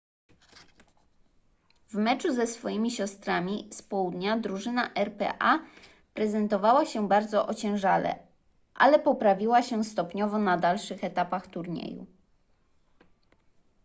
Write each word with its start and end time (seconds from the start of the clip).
w 1.87 1.93
meczu 1.95 2.33
ze 2.33 2.47
swoimi 2.47 2.91
siostrami 2.91 3.69
z 3.73 3.81
południa 3.81 4.37
drużyna 4.37 4.89
rpa 4.97 5.59
prezentowała 6.13 6.85
się 6.85 7.07
bardzo 7.07 7.47
ociężale 7.47 8.19
ale 8.73 8.99
poprawiła 8.99 9.61
się 9.61 9.83
stopniowo 9.83 10.37
na 10.39 10.57
dalszych 10.57 11.03
etapach 11.03 11.47
turnieju 11.47 12.05